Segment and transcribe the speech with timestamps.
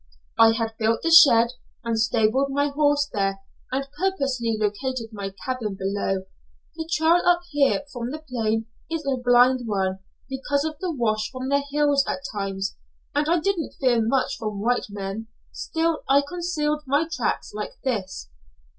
[0.39, 1.49] "I had built the shed
[1.83, 6.23] and stabled my horse there, and purposely located my cabin below.
[6.73, 11.29] The trail up here from the plain is a blind one, because of the wash
[11.29, 12.75] from the hills at times,
[13.13, 18.27] and I didn't fear much from white men, still I concealed my tracks like this.